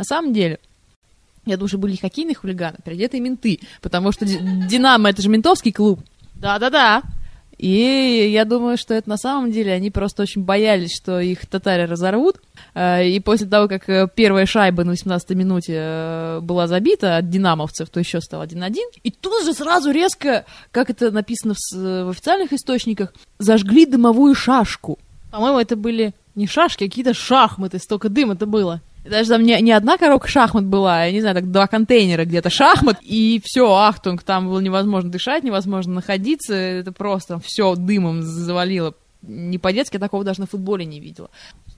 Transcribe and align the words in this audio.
На 0.00 0.04
самом 0.04 0.32
деле, 0.32 0.58
я 1.44 1.58
думаю, 1.58 1.68
что 1.68 1.76
были 1.76 1.94
хоккейные 1.94 2.34
хулиганы, 2.34 2.78
переодетые 2.82 3.20
менты, 3.20 3.60
потому 3.82 4.12
что 4.12 4.24
«Динамо»— 4.24 5.10
это 5.10 5.20
же 5.20 5.28
ментовский 5.28 5.72
клуб. 5.72 6.00
Да-да-да. 6.36 7.02
И 7.58 8.30
я 8.32 8.46
думаю, 8.46 8.78
что 8.78 8.94
это 8.94 9.10
на 9.10 9.18
самом 9.18 9.52
деле 9.52 9.74
они 9.74 9.90
просто 9.90 10.22
очень 10.22 10.42
боялись, 10.42 10.96
что 10.96 11.20
их 11.20 11.44
татари 11.44 11.82
разорвут. 11.82 12.40
Э, 12.72 13.06
и 13.06 13.20
после 13.20 13.46
того, 13.46 13.68
как 13.68 13.90
э, 13.90 14.08
первая 14.14 14.46
шайба 14.46 14.84
на 14.84 14.92
18-й 14.92 15.34
минуте 15.34 15.74
э, 15.76 16.40
была 16.40 16.66
забита 16.66 17.18
от 17.18 17.28
динамовцев, 17.28 17.90
то 17.90 18.00
еще 18.00 18.22
стал 18.22 18.42
1-1. 18.42 18.76
И 19.02 19.10
тут 19.10 19.44
же 19.44 19.52
сразу 19.52 19.90
резко, 19.90 20.46
как 20.70 20.88
это 20.88 21.10
написано 21.10 21.52
в, 21.52 22.04
в 22.06 22.08
официальных 22.08 22.54
источниках, 22.54 23.12
зажгли 23.38 23.84
дымовую 23.84 24.34
шашку. 24.34 24.98
По-моему, 25.30 25.58
это 25.58 25.76
были 25.76 26.14
не 26.34 26.46
шашки, 26.46 26.84
а 26.84 26.86
какие-то 26.86 27.12
шахматы, 27.12 27.78
столько 27.78 28.08
дыма 28.08 28.32
это 28.32 28.46
было. 28.46 28.80
Даже 29.04 29.30
там 29.30 29.42
не, 29.42 29.58
не 29.60 29.72
одна 29.72 29.96
коробка 29.96 30.28
шахмат 30.28 30.64
была, 30.64 31.06
я 31.06 31.12
не 31.12 31.20
знаю, 31.20 31.34
так 31.34 31.50
два 31.50 31.66
контейнера 31.66 32.24
где-то 32.24 32.50
шахмат, 32.50 32.98
и 33.00 33.40
все, 33.44 33.72
ахтунг, 33.74 34.22
там 34.22 34.48
было 34.48 34.60
невозможно 34.60 35.10
дышать, 35.10 35.42
невозможно 35.42 35.94
находиться, 35.94 36.54
это 36.54 36.92
просто 36.92 37.38
все 37.40 37.74
дымом 37.76 38.22
завалило. 38.22 38.94
Не 39.22 39.58
по-детски, 39.58 39.96
я 39.96 40.00
такого 40.00 40.24
даже 40.24 40.40
на 40.40 40.46
футболе 40.46 40.84
не 40.84 41.00
видела. 41.00 41.30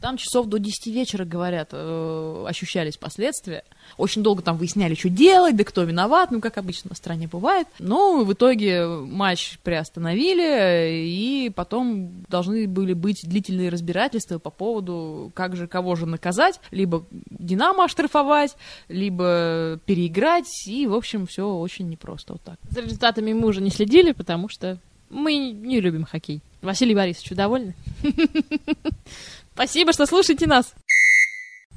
Там 0.02 0.16
часов 0.16 0.46
до 0.46 0.58
10 0.58 0.88
вечера, 0.88 1.24
говорят, 1.24 1.68
э, 1.70 2.44
ощущались 2.48 2.96
последствия. 2.96 3.62
Очень 3.96 4.24
долго 4.24 4.42
там 4.42 4.56
выясняли, 4.56 4.96
что 4.96 5.08
делать, 5.08 5.54
да 5.54 5.62
кто 5.62 5.84
виноват, 5.84 6.32
ну, 6.32 6.40
как 6.40 6.58
обычно 6.58 6.90
на 6.90 6.96
стране 6.96 7.28
бывает. 7.28 7.68
Но 7.78 8.24
в 8.24 8.32
итоге 8.32 8.84
матч 8.84 9.60
приостановили, 9.62 11.04
и 11.06 11.52
потом 11.54 12.24
должны 12.28 12.66
были 12.66 12.94
быть 12.94 13.20
длительные 13.22 13.68
разбирательства 13.68 14.40
по 14.40 14.50
поводу, 14.50 15.30
как 15.34 15.54
же, 15.54 15.68
кого 15.68 15.94
же 15.94 16.06
наказать, 16.06 16.58
либо 16.72 17.04
Динамо 17.30 17.84
оштрафовать, 17.84 18.56
либо 18.88 19.78
переиграть, 19.86 20.66
и, 20.66 20.88
в 20.88 20.94
общем, 20.94 21.28
все 21.28 21.46
очень 21.46 21.88
непросто 21.88 22.32
вот 22.32 22.42
так. 22.42 22.56
За 22.70 22.80
результатами 22.80 23.32
мы 23.32 23.46
уже 23.46 23.60
не 23.60 23.70
следили, 23.70 24.10
потому 24.10 24.48
что 24.48 24.78
мы 25.10 25.36
не 25.36 25.80
любим 25.80 26.04
хоккей. 26.04 26.40
Василий 26.60 26.94
Борисович, 26.94 27.36
довольны? 27.36 27.74
Спасибо, 29.54 29.92
что 29.92 30.06
слушаете 30.06 30.46
нас. 30.46 30.74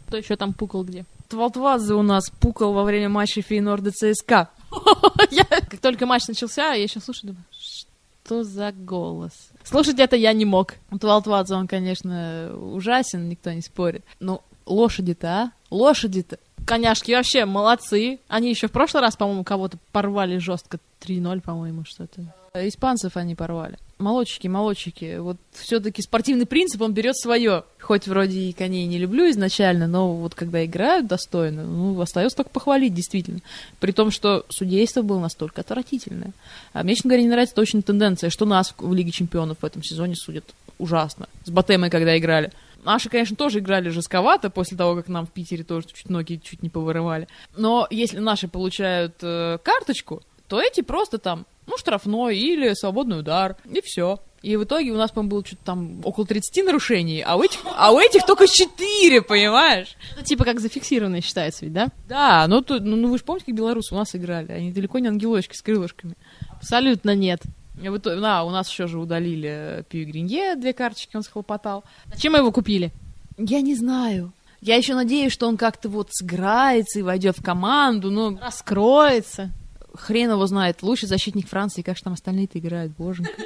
Кто 0.08 0.18
еще 0.18 0.36
там 0.36 0.54
пукал 0.54 0.84
где? 0.84 1.06
Твалтвазы 1.30 1.96
у 1.96 2.04
нас 2.04 2.30
пукал 2.30 2.74
во 2.74 2.84
время 2.84 3.10
матча 3.10 3.42
Фейнорда 3.42 3.92
ЦСКА. 3.92 4.50
как 5.50 5.80
только 5.82 6.06
матч 6.06 6.28
начался, 6.28 6.74
я 6.74 6.84
еще 6.84 7.00
слушаю, 7.00 7.34
думаю, 7.34 7.46
что 7.52 8.44
за 8.44 8.72
голос? 8.72 9.34
Слушать 9.64 10.00
это 10.00 10.16
я 10.16 10.34
не 10.34 10.46
мог. 10.46 10.76
Твалтваза, 11.00 11.58
он, 11.58 11.68
конечно, 11.68 12.56
ужасен, 12.56 13.28
никто 13.28 13.52
не 13.52 13.62
спорит. 13.62 14.06
Но 14.20 14.44
лошади-то, 14.66 15.28
а? 15.28 15.52
Лошади-то. 15.70 16.40
Коняшки 16.66 17.12
вообще 17.12 17.46
молодцы. 17.46 18.20
Они 18.28 18.50
еще 18.50 18.68
в 18.68 18.72
прошлый 18.72 19.02
раз, 19.02 19.16
по-моему, 19.16 19.44
кого-то 19.44 19.78
порвали 19.92 20.38
жестко. 20.38 20.80
3-0, 21.02 21.42
по-моему, 21.42 21.84
что-то. 21.86 22.34
Испанцев 22.56 23.18
они 23.18 23.36
порвали. 23.36 23.78
Молодчики, 23.98 24.48
молодчики. 24.48 25.18
Вот 25.18 25.38
все-таки 25.52 26.02
спортивный 26.02 26.46
принцип, 26.46 26.82
он 26.82 26.94
берет 26.94 27.18
свое. 27.18 27.64
Хоть 27.80 28.08
вроде 28.08 28.40
и 28.40 28.54
коней 28.54 28.86
не 28.88 28.98
люблю 28.98 29.30
изначально, 29.30 29.88
но 29.88 30.14
вот 30.16 30.36
когда 30.36 30.66
играют 30.66 31.08
достойно, 31.08 31.66
ну, 31.66 32.00
остается 32.00 32.38
только 32.38 32.50
похвалить, 32.50 32.94
действительно. 32.94 33.40
При 33.80 33.92
том, 33.92 34.12
что 34.12 34.46
судейство 34.50 35.02
было 35.02 35.20
настолько 35.20 35.62
отвратительное. 35.62 36.32
А 36.74 36.84
мне, 36.84 36.96
честно 36.96 37.10
говоря, 37.10 37.24
не 37.24 37.30
нравится 37.30 37.56
точно 37.56 37.82
тенденция, 37.82 38.30
что 38.30 38.46
нас 38.46 38.74
в 38.78 38.94
Лиге 38.94 39.12
Чемпионов 39.12 39.60
в 39.62 39.66
этом 39.66 39.84
сезоне 39.84 40.16
судят 40.16 40.46
ужасно. 40.78 41.28
С 41.46 41.50
Батемой, 41.50 41.90
когда 41.90 42.18
играли. 42.18 42.52
Наши, 42.84 43.10
конечно, 43.10 43.36
тоже 43.36 43.60
играли 43.60 43.90
жестковато 43.90 44.50
после 44.50 44.78
того, 44.78 44.96
как 44.96 45.08
нам 45.08 45.26
в 45.26 45.32
Питере 45.32 45.64
тоже 45.64 45.88
чуть 45.92 46.10
ноги 46.10 46.40
чуть 46.44 46.62
не 46.62 46.70
повырывали. 46.70 47.28
Но 47.58 47.88
если 47.90 48.20
наши 48.20 48.48
получают 48.48 49.16
э, 49.22 49.58
карточку, 49.64 50.22
то 50.48 50.62
эти 50.62 50.82
просто 50.82 51.18
там 51.18 51.46
ну, 51.68 51.78
штрафной 51.78 52.38
или 52.38 52.74
свободный 52.74 53.20
удар, 53.20 53.58
и 53.66 53.82
все. 53.82 54.20
И 54.42 54.58
в 54.58 54.64
итоге 54.64 54.92
у 54.92 54.96
нас, 54.96 55.10
по-моему, 55.10 55.32
было 55.32 55.46
что-то 55.46 55.64
там 55.66 56.02
около 56.04 56.28
30 56.28 56.66
нарушений, 56.66 57.22
а 57.22 57.36
у 57.36 57.42
этих, 57.42 57.60
а 57.76 57.92
у 57.92 58.00
этих 58.00 58.28
только 58.28 58.48
4, 58.48 59.24
понимаешь? 59.24 59.96
Ну, 60.16 60.24
типа 60.24 60.44
как 60.44 60.60
зафиксированные 60.60 61.24
считается 61.24 61.66
ведь, 61.66 61.74
да? 61.74 61.88
Да, 62.08 62.46
ну, 62.48 62.62
то, 62.62 62.80
ну, 62.80 62.96
ну 62.96 63.10
вы 63.10 63.18
же 63.18 63.24
помните, 63.24 63.48
как 63.48 63.56
белорусы 63.56 63.96
у 63.96 63.98
нас 63.98 64.16
играли? 64.16 64.52
Они 64.52 64.72
далеко 64.72 65.00
не 65.00 65.08
ангелочки 65.08 65.56
с 65.56 65.64
крылышками. 65.64 66.14
Абсолютно 66.50 67.16
нет. 67.16 67.42
И 67.82 67.90
в 67.90 67.98
итоге, 67.98 68.22
да, 68.22 68.44
у 68.44 68.52
нас 68.52 68.70
еще 68.70 68.86
же 68.86 69.00
удалили 69.00 69.84
Пью 69.90 70.06
Гринье, 70.06 70.56
две 70.56 70.74
карточки 70.74 71.16
он 71.16 71.24
схлопотал. 71.24 71.84
Зачем 72.14 72.34
мы 72.34 72.40
его 72.40 72.52
купили? 72.52 72.92
Я 73.38 73.62
не 73.62 73.74
знаю. 73.74 74.32
Я 74.62 74.76
еще 74.76 74.94
надеюсь, 74.94 75.34
что 75.34 75.48
он 75.48 75.58
как-то 75.58 75.90
вот 75.90 76.10
сыграется 76.12 77.00
и 77.00 77.02
войдет 77.02 77.38
в 77.38 77.44
команду, 77.44 78.12
но... 78.12 78.38
Раскроется 78.40 79.52
хрен 79.96 80.32
его 80.32 80.46
знает, 80.48 80.84
лучший 80.84 81.08
защитник 81.08 81.48
Франции, 81.48 81.82
как 81.82 81.98
же 81.98 82.04
там 82.04 82.14
остальные-то 82.14 82.60
играют, 82.60 82.94
боженька. 82.96 83.42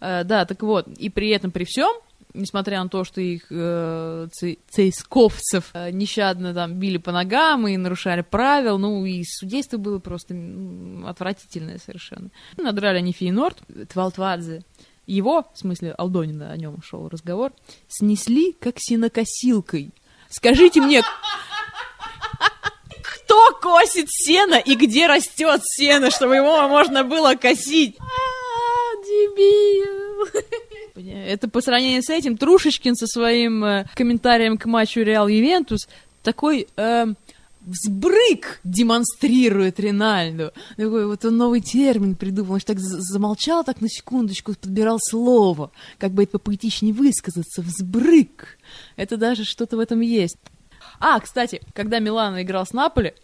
Э, 0.00 0.24
да, 0.24 0.44
так 0.44 0.62
вот, 0.62 0.88
и 0.88 1.08
при 1.08 1.30
этом, 1.30 1.50
при 1.50 1.64
всем, 1.64 1.90
несмотря 2.36 2.82
на 2.82 2.88
то, 2.88 3.04
что 3.04 3.20
их 3.20 3.46
э, 3.50 4.28
цейсковцев 4.68 5.70
э, 5.72 5.90
нещадно 5.90 6.54
там 6.54 6.74
били 6.74 6.98
по 6.98 7.12
ногам 7.12 7.66
и 7.66 7.76
нарушали 7.76 8.20
правил, 8.20 8.78
ну 8.78 9.04
и 9.04 9.22
судейство 9.24 9.78
было 9.78 9.98
просто 9.98 10.34
отвратительное 11.06 11.78
совершенно. 11.78 12.30
Надрали 12.56 12.98
они 12.98 13.12
Фейнорд, 13.12 13.58
Твалтвадзе, 13.92 14.62
его, 15.06 15.46
в 15.54 15.58
смысле 15.58 15.92
Алдонина, 15.92 16.50
о 16.50 16.56
нем 16.56 16.82
шел 16.82 17.08
разговор, 17.08 17.52
снесли 17.88 18.52
как 18.52 18.74
синокосилкой. 18.78 19.92
Скажите 20.28 20.80
мне, 20.80 21.02
кто 23.36 23.58
косит 23.60 24.06
сено 24.08 24.54
и 24.54 24.74
где 24.74 25.06
растет 25.06 25.60
сено, 25.64 26.10
чтобы 26.10 26.36
его 26.36 26.68
можно 26.68 27.04
было 27.04 27.34
косить? 27.34 27.96
А, 27.98 29.04
дебил. 29.04 30.42
Это 31.26 31.48
по 31.48 31.60
сравнению 31.60 32.02
с 32.02 32.08
этим 32.08 32.36
Трушечкин 32.36 32.94
со 32.94 33.06
своим 33.06 33.64
э, 33.64 33.86
комментарием 33.94 34.56
к 34.56 34.64
матчу 34.64 35.00
Реал 35.00 35.28
Ювентус 35.28 35.88
такой 36.22 36.68
э, 36.76 37.06
взбрык 37.60 38.60
демонстрирует 38.64 39.78
Ринальду. 39.78 40.52
Такой 40.76 41.06
вот 41.06 41.24
он 41.24 41.36
новый 41.36 41.60
термин 41.60 42.14
придумал, 42.14 42.54
он 42.54 42.60
так 42.60 42.78
замолчал 42.78 43.64
так 43.64 43.82
на 43.82 43.88
секундочку, 43.88 44.54
подбирал 44.54 44.98
слово, 45.00 45.70
как 45.98 46.12
бы 46.12 46.22
это 46.22 46.38
поэтичнее 46.38 46.94
высказаться, 46.94 47.60
взбрык. 47.60 48.58
Это 48.96 49.18
даже 49.18 49.44
что-то 49.44 49.76
в 49.76 49.80
этом 49.80 50.00
есть. 50.00 50.38
А, 50.98 51.20
кстати, 51.20 51.60
когда 51.74 51.98
Милан 51.98 52.40
играл 52.40 52.64
с 52.64 52.72
Наполи, 52.72 53.14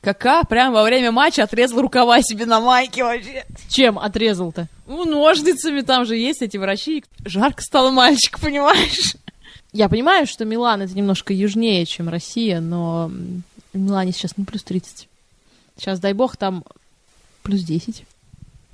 Кака 0.00 0.44
прямо 0.44 0.74
во 0.74 0.82
время 0.84 1.10
матча 1.10 1.42
отрезал 1.42 1.80
рукава 1.80 2.22
себе 2.22 2.46
на 2.46 2.60
майке 2.60 3.02
вообще. 3.02 3.44
Чем 3.68 3.98
отрезал-то? 3.98 4.68
Ну, 4.86 5.04
ножницами, 5.04 5.80
там 5.80 6.04
же 6.04 6.16
есть 6.16 6.42
эти 6.42 6.56
врачи. 6.56 7.04
Жарко 7.24 7.62
стало 7.62 7.90
мальчик, 7.90 8.38
понимаешь? 8.40 9.16
Я 9.72 9.88
понимаю, 9.88 10.26
что 10.26 10.44
Милан 10.44 10.82
это 10.82 10.94
немножко 10.94 11.34
южнее, 11.34 11.84
чем 11.86 12.08
Россия, 12.08 12.60
но 12.60 13.10
в 13.72 13.78
Милане 13.78 14.12
сейчас 14.12 14.36
не 14.36 14.44
плюс 14.44 14.62
30. 14.62 15.08
Сейчас, 15.76 16.00
дай 16.00 16.12
бог, 16.12 16.36
там 16.36 16.64
плюс 17.42 17.62
10. 17.62 18.04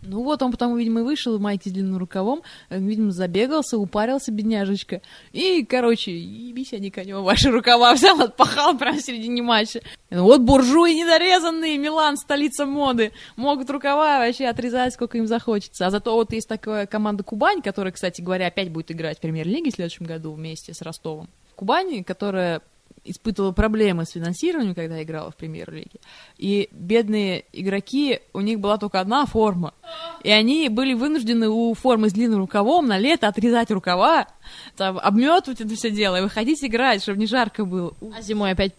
Ну 0.03 0.25
вот, 0.25 0.43
он 0.43 0.51
потом, 0.51 0.77
видимо, 0.77 1.05
вышел 1.05 1.39
в 1.39 1.41
майке 1.41 1.71
с 1.71 1.73
длинным 1.73 1.97
рукавом, 1.97 2.43
э, 2.71 2.79
видимо, 2.79 3.13
забегался, 3.13 3.79
упарился, 3.79 4.33
бедняжечка. 4.33 5.01
И, 5.33 5.65
короче, 5.65 6.17
ебись 6.17 6.73
они 6.73 6.91
конем 6.91 7.23
ваши 7.23 7.51
рукава 7.51 7.95
взял, 7.95 8.21
отпахал 8.21 8.77
прямо 8.77 8.99
в 8.99 9.01
середине 9.01 9.43
матча. 9.43 9.81
Ну 10.11 10.25
вот 10.25 10.41
буржуи 10.41 10.93
недорезанные, 10.95 11.79
Милан, 11.79 12.17
столица 12.17 12.67
моды, 12.67 13.13
могут 13.37 13.71
рукава 13.71 14.19
вообще 14.19 14.47
отрезать, 14.47 14.95
сколько 14.95 15.19
им 15.19 15.29
захочется. 15.29 15.87
А 15.87 15.91
зато 15.91 16.15
вот 16.15 16.33
есть 16.33 16.49
такая 16.49 16.87
команда 16.87 17.23
Кубань, 17.23 17.63
которая, 17.63 17.93
кстати 17.93 18.21
говоря, 18.21 18.49
опять 18.49 18.71
будет 18.71 18.91
играть 18.91 19.19
в 19.19 19.21
премьер-лиге 19.21 19.71
в 19.71 19.75
следующем 19.75 20.07
году 20.07 20.33
вместе 20.33 20.75
с 20.75 20.83
Ростовом. 20.83 21.29
Кубань, 21.55 22.03
которая 22.03 22.61
испытывала 23.05 23.53
проблемы 23.53 24.05
с 24.05 24.11
финансированием, 24.11 24.75
когда 24.75 25.03
играла 25.03 25.31
в 25.31 25.37
премьер-лиге. 25.37 26.01
И 26.39 26.69
бедные 26.73 27.45
игроки, 27.53 28.21
у 28.33 28.41
них 28.41 28.61
была 28.61 28.79
только 28.79 29.01
одна 29.01 29.27
форма. 29.27 29.75
И 30.23 30.31
они 30.31 30.69
были 30.69 30.95
вынуждены 30.95 31.49
у 31.49 31.75
формы 31.75 32.11
с 32.11 32.13
длинным 32.13 32.39
рукавом 32.41 32.87
на 32.87 32.99
лето 32.99 33.29
отрезать 33.29 33.71
рукава, 33.71 34.29
там, 34.77 34.99
обметывать 34.99 35.61
это 35.61 35.75
все 35.75 35.91
дело 35.91 36.17
и 36.17 36.23
выходить 36.23 36.63
играть, 36.65 37.03
чтобы 37.03 37.19
не 37.19 37.27
жарко 37.27 37.65
было. 37.65 37.95
А 38.17 38.23
зимой 38.23 38.53
опять 38.53 38.73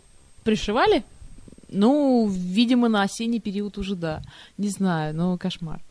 пришивали? 0.44 1.04
Ну, 1.70 2.28
видимо, 2.28 2.88
на 2.88 3.02
осенний 3.02 3.40
период 3.40 3.78
уже 3.78 3.96
да. 3.96 4.22
Не 4.58 4.70
знаю, 4.70 5.16
но 5.16 5.38
кошмар. 5.38 5.82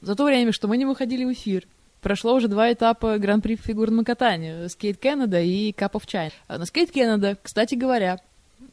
За 0.00 0.14
то 0.14 0.24
время, 0.24 0.52
что 0.52 0.68
мы 0.68 0.76
не 0.76 0.84
выходили 0.84 1.24
в 1.24 1.32
эфир, 1.32 1.66
прошло 2.04 2.34
уже 2.34 2.46
два 2.46 2.72
этапа 2.72 3.18
Гран-при 3.18 3.56
фигурного 3.56 4.04
катания. 4.04 4.68
Skate 4.68 4.98
Canada 4.98 5.40
и 5.40 5.72
Cup 5.72 5.92
of 5.92 6.04
China. 6.06 6.32
А 6.46 6.58
на 6.58 6.66
Skate 6.66 6.92
Canada, 6.92 7.36
кстати 7.42 7.74
говоря, 7.74 8.20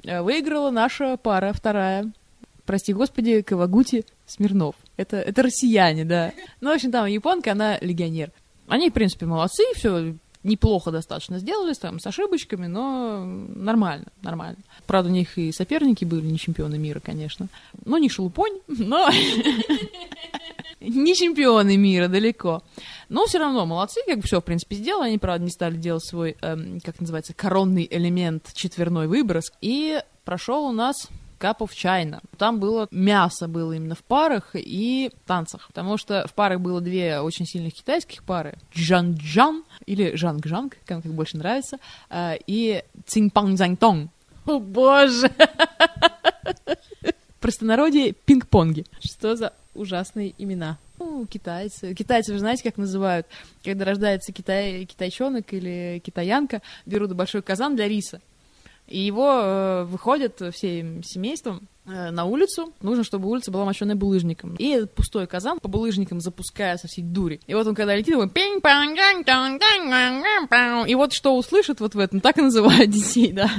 э, 0.03 0.21
выиграла 0.21 0.69
наша 0.69 1.17
пара, 1.17 1.53
вторая. 1.53 2.11
Прости 2.65 2.93
господи, 2.93 3.41
Кавагути 3.41 4.05
Смирнов. 4.27 4.75
Это, 4.97 5.17
это 5.17 5.41
россияне, 5.41 6.05
да. 6.05 6.33
Ну, 6.59 6.69
в 6.69 6.75
общем, 6.75 6.91
там 6.91 7.07
японка, 7.07 7.53
она 7.53 7.79
легионер. 7.79 8.31
Они, 8.67 8.89
в 8.89 8.93
принципе, 8.93 9.25
молодцы, 9.25 9.63
все 9.75 10.13
неплохо 10.43 10.91
достаточно 10.91 11.39
сделали, 11.39 11.73
там, 11.73 11.99
с 11.99 12.07
ошибочками, 12.07 12.67
но 12.67 13.23
нормально, 13.23 14.07
нормально. 14.21 14.57
Правда, 14.87 15.09
у 15.09 15.13
них 15.13 15.37
и 15.37 15.51
соперники 15.51 16.05
были 16.05 16.25
не 16.25 16.37
чемпионы 16.37 16.77
мира, 16.77 16.99
конечно. 16.99 17.47
Но 17.85 17.97
не 17.97 18.09
шелупонь, 18.09 18.59
но 18.67 19.09
не 20.79 21.15
чемпионы 21.15 21.77
мира, 21.77 22.07
далеко. 22.07 22.63
Но 23.09 23.25
все 23.25 23.39
равно 23.39 23.65
молодцы, 23.65 24.01
как 24.05 24.17
бы 24.17 24.23
все, 24.23 24.41
в 24.41 24.43
принципе, 24.43 24.75
сделали. 24.75 25.09
Они, 25.09 25.17
правда, 25.17 25.45
не 25.45 25.51
стали 25.51 25.75
делать 25.75 26.05
свой, 26.05 26.37
эм, 26.41 26.79
как 26.81 26.99
называется, 26.99 27.33
коронный 27.33 27.87
элемент, 27.89 28.51
четверной 28.53 29.07
выброс. 29.07 29.51
И 29.61 30.01
прошел 30.23 30.65
у 30.65 30.71
нас 30.71 31.09
Cup 31.41 31.57
of 31.59 31.71
China. 31.71 32.21
Там 32.37 32.59
было 32.59 32.87
мясо 32.91 33.47
было 33.47 33.73
именно 33.73 33.95
в 33.95 34.03
парах 34.03 34.51
и 34.53 35.11
танцах, 35.25 35.67
потому 35.67 35.97
что 35.97 36.27
в 36.27 36.33
парах 36.33 36.59
было 36.61 36.79
две 36.81 37.19
очень 37.19 37.45
сильных 37.45 37.73
китайских 37.73 38.23
пары. 38.23 38.57
Джан-Джан 38.75 39.63
или 39.85 40.15
Жанг-Жанг, 40.15 40.77
кому 40.85 41.01
как 41.01 41.13
больше 41.13 41.37
нравится, 41.37 41.77
э, 42.09 42.37
и 42.45 42.83
Цинь-Панг-Занг-Тонг. 43.07 44.09
О 44.45 44.59
боже! 44.59 45.31
Простонародье 47.39 48.13
пинг-понги. 48.13 48.85
Что 48.99 49.35
за 49.35 49.53
ужасные 49.73 50.33
имена? 50.37 50.77
Ну, 50.99 51.25
китайцы. 51.25 51.95
Китайцы, 51.95 52.33
вы 52.33 52.39
знаете, 52.39 52.63
как 52.63 52.77
называют? 52.77 53.25
Когда 53.63 53.85
рождается 53.85 54.31
китай, 54.31 54.85
китайчонок 54.85 55.51
или 55.51 55.99
китаянка, 56.05 56.61
берут 56.85 57.13
большой 57.13 57.41
казан 57.41 57.75
для 57.75 57.87
риса. 57.87 58.21
И 58.91 58.99
его 58.99 59.39
э, 59.41 59.83
выходят 59.85 60.41
всем 60.53 61.01
семейством 61.03 61.67
э, 61.85 62.11
на 62.11 62.25
улицу. 62.25 62.73
Нужно, 62.81 63.03
чтобы 63.03 63.29
улица 63.29 63.51
была 63.51 63.65
мощенная 63.65 63.95
булыжником. 63.95 64.55
И 64.55 64.67
этот 64.69 64.93
пустой 64.93 65.27
казан 65.27 65.59
по 65.59 65.67
булыжникам 65.67 66.19
запуская 66.19 66.77
со 66.77 66.87
всей 66.87 67.03
дури. 67.03 67.39
И 67.47 67.53
вот 67.53 67.65
он, 67.65 67.75
когда 67.75 67.95
летит, 67.95 68.15
он 68.15 68.29
пинг 68.29 68.61
панг 68.61 68.97
И 70.87 70.95
вот 70.95 71.13
что 71.13 71.37
услышит 71.37 71.79
вот 71.79 71.95
в 71.95 71.99
этом, 71.99 72.19
так 72.19 72.37
и 72.37 72.41
называют 72.41 72.89
детей, 72.91 73.31
да. 73.31 73.49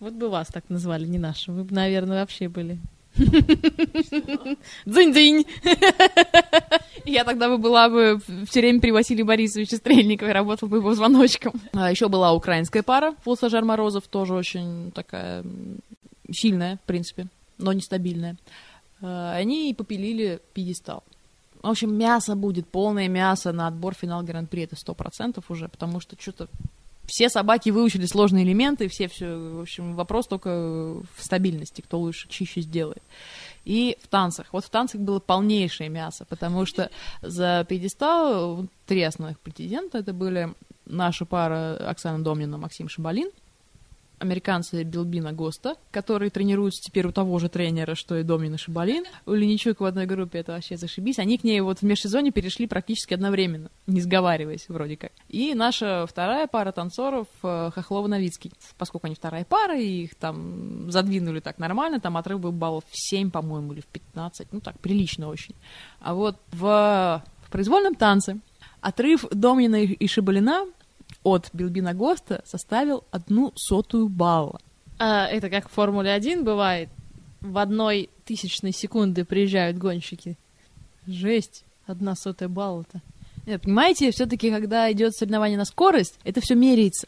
Вот 0.00 0.12
бы 0.12 0.28
вас 0.28 0.48
так 0.48 0.64
назвали, 0.68 1.06
не 1.06 1.18
наши. 1.18 1.50
Вы 1.50 1.64
бы, 1.64 1.74
наверное, 1.74 2.20
вообще 2.20 2.48
были. 2.48 2.78
Дзынь-дзынь! 4.86 5.46
Я 7.04 7.24
тогда 7.24 7.48
бы 7.48 7.58
была 7.58 7.88
бы 7.88 8.20
все 8.48 8.60
время 8.60 8.80
при 8.80 8.90
Василии 8.90 9.22
Борисовиче 9.22 9.76
Стрельникове, 9.76 10.32
работала 10.32 10.68
бы 10.68 10.76
его 10.78 10.94
звоночком. 10.94 11.52
А 11.72 11.90
еще 11.90 12.08
была 12.08 12.32
украинская 12.32 12.82
пара, 12.82 13.14
Волсажар 13.24 13.64
Морозов, 13.64 14.06
тоже 14.08 14.34
очень 14.34 14.92
такая 14.92 15.44
сильная, 16.30 16.76
в 16.76 16.82
принципе, 16.86 17.26
но 17.58 17.72
нестабильная. 17.72 18.36
А, 19.00 19.34
они 19.34 19.74
попилили 19.76 20.40
пьедестал. 20.54 21.02
В 21.62 21.68
общем, 21.68 21.94
мясо 21.94 22.36
будет, 22.36 22.68
полное 22.68 23.08
мясо 23.08 23.52
на 23.52 23.66
отбор 23.66 23.94
финал 23.94 24.22
Гран-при, 24.22 24.62
это 24.62 24.76
сто 24.76 24.94
процентов 24.94 25.50
уже, 25.50 25.68
потому 25.68 26.00
что 26.00 26.16
что-то 26.20 26.48
все 27.08 27.28
собаки 27.28 27.70
выучили 27.70 28.06
сложные 28.06 28.44
элементы, 28.44 28.88
все 28.88 29.08
все, 29.08 29.26
в 29.26 29.62
общем, 29.62 29.94
вопрос 29.96 30.26
только 30.26 30.48
в 30.50 31.24
стабильности, 31.24 31.80
кто 31.80 31.98
лучше 31.98 32.28
чище 32.28 32.60
сделает. 32.60 33.02
И 33.64 33.96
в 34.02 34.08
танцах. 34.08 34.46
Вот 34.52 34.64
в 34.64 34.70
танцах 34.70 35.00
было 35.00 35.18
полнейшее 35.18 35.88
мясо, 35.88 36.26
потому 36.28 36.66
что 36.66 36.90
за 37.22 37.66
пьедестал 37.68 38.66
три 38.86 39.02
основных 39.02 39.40
претендента 39.40 39.98
это 39.98 40.12
были 40.12 40.54
наша 40.86 41.24
пара 41.24 41.76
Оксана 41.88 42.22
Домнина, 42.22 42.58
Максим 42.58 42.88
Шабалин– 42.88 43.30
американцы 44.18 44.82
Билбина 44.82 45.32
Госта, 45.32 45.76
которые 45.90 46.30
тренируются 46.30 46.82
теперь 46.82 47.06
у 47.06 47.12
того 47.12 47.38
же 47.38 47.48
тренера, 47.48 47.94
что 47.94 48.16
и 48.16 48.22
Домин 48.22 48.54
и 48.54 48.56
Шабалин. 48.56 49.04
У 49.26 49.32
Леничук 49.32 49.80
в 49.80 49.84
одной 49.84 50.06
группе 50.06 50.38
это 50.38 50.52
вообще 50.52 50.76
зашибись. 50.76 51.18
Они 51.18 51.38
к 51.38 51.44
ней 51.44 51.60
вот 51.60 51.80
в 51.80 51.82
межсезоне 51.82 52.30
перешли 52.30 52.66
практически 52.66 53.14
одновременно, 53.14 53.70
не 53.86 54.00
сговариваясь 54.00 54.68
вроде 54.68 54.96
как. 54.96 55.12
И 55.28 55.54
наша 55.54 56.06
вторая 56.06 56.46
пара 56.46 56.72
танцоров 56.72 57.26
э, 57.42 57.70
Хохлова-Новицкий. 57.74 58.52
Поскольку 58.76 59.06
они 59.06 59.14
вторая 59.14 59.44
пара, 59.44 59.78
и 59.78 60.04
их 60.04 60.14
там 60.14 60.90
задвинули 60.90 61.40
так 61.40 61.58
нормально, 61.58 62.00
там 62.00 62.16
отрыв 62.16 62.40
был 62.40 62.52
баллов 62.52 62.84
в 62.90 62.96
7, 62.96 63.30
по-моему, 63.30 63.72
или 63.72 63.80
в 63.80 63.86
15, 63.86 64.48
ну 64.52 64.60
так, 64.60 64.78
прилично 64.80 65.28
очень. 65.28 65.54
А 66.00 66.14
вот 66.14 66.36
в, 66.52 67.22
в 67.42 67.50
произвольном 67.50 67.94
танце 67.94 68.40
отрыв 68.80 69.24
Домина 69.30 69.76
и 69.76 70.06
Шабалина 70.06 70.66
от 71.22 71.50
Билбина 71.52 71.94
Госта 71.94 72.42
составил 72.46 73.04
одну 73.10 73.52
сотую 73.56 74.08
балла. 74.08 74.60
А, 74.98 75.26
это 75.26 75.50
как 75.50 75.68
в 75.68 75.72
Формуле 75.72 76.12
1 76.12 76.44
бывает. 76.44 76.88
В 77.40 77.58
одной 77.58 78.10
тысячной 78.24 78.72
секунды 78.72 79.24
приезжают 79.24 79.78
гонщики. 79.78 80.36
Жесть, 81.06 81.64
одна 81.86 82.14
сотая 82.16 82.48
балла-то. 82.48 83.00
Нет, 83.46 83.62
понимаете, 83.62 84.10
все-таки, 84.10 84.50
когда 84.50 84.90
идет 84.92 85.14
соревнование 85.14 85.56
на 85.56 85.64
скорость, 85.64 86.18
это 86.24 86.40
все 86.40 86.54
меряется. 86.54 87.06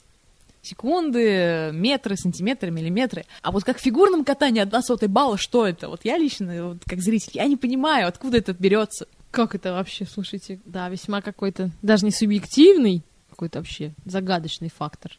Секунды, 0.62 1.70
метры, 1.72 2.16
сантиметры, 2.16 2.70
миллиметры. 2.70 3.24
А 3.42 3.50
вот 3.50 3.64
как 3.64 3.78
в 3.78 3.82
фигурном 3.82 4.24
катании 4.24 4.60
одна 4.60 4.82
сотая 4.82 5.08
балла, 5.08 5.36
что 5.36 5.66
это? 5.66 5.88
Вот 5.88 6.00
я 6.04 6.18
лично, 6.18 6.68
вот, 6.68 6.78
как 6.86 7.00
зритель, 7.00 7.32
я 7.34 7.46
не 7.46 7.56
понимаю, 7.56 8.08
откуда 8.08 8.38
это 8.38 8.52
берется. 8.52 9.06
Как 9.30 9.54
это 9.54 9.72
вообще, 9.72 10.06
слушайте? 10.06 10.60
Да, 10.64 10.88
весьма 10.88 11.22
какой-то, 11.22 11.70
даже 11.82 12.04
не 12.04 12.10
субъективный, 12.10 13.02
какой-то 13.40 13.60
вообще 13.60 13.94
загадочный 14.04 14.68
фактор. 14.68 15.18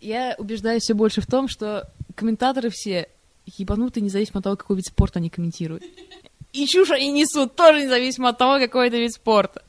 Я 0.00 0.36
убеждаюсь 0.38 0.84
все 0.84 0.94
больше 0.94 1.20
в 1.20 1.26
том, 1.26 1.48
что 1.48 1.90
комментаторы 2.14 2.70
все 2.70 3.08
ебанутые, 3.44 4.04
независимо 4.04 4.38
от 4.38 4.44
того, 4.44 4.56
какой 4.56 4.76
вид 4.76 4.86
спорта 4.86 5.18
они 5.18 5.30
комментируют. 5.30 5.82
И 6.52 6.66
чушь 6.66 6.92
они 6.92 7.10
несут, 7.10 7.56
тоже 7.56 7.82
независимо 7.82 8.28
от 8.28 8.38
того, 8.38 8.60
какой 8.60 8.86
это 8.86 8.98
вид 8.98 9.12
спорта. 9.12 9.64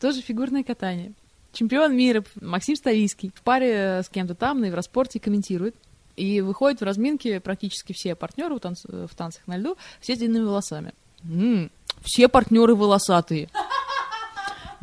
Тоже 0.00 0.22
фигурное 0.22 0.64
катание. 0.64 1.12
Чемпион 1.52 1.94
мира 1.94 2.24
Максим 2.40 2.74
Ставийский 2.74 3.30
в 3.34 3.42
паре 3.42 4.02
с 4.02 4.08
кем-то 4.08 4.34
там 4.34 4.60
на 4.60 4.66
Евроспорте 4.66 5.20
комментирует. 5.20 5.74
И 6.16 6.40
выходит 6.40 6.80
в 6.80 6.84
разминке 6.84 7.40
практически 7.40 7.92
все 7.92 8.14
партнеры 8.14 8.54
в, 8.54 8.60
танц... 8.60 8.84
в 8.86 9.14
танцах 9.14 9.46
на 9.46 9.58
льду, 9.58 9.76
все 10.00 10.16
с 10.16 10.18
длинными 10.18 10.44
волосами. 10.44 10.94
М-м, 11.24 11.70
все 12.02 12.28
партнеры 12.28 12.74
волосатые 12.74 13.50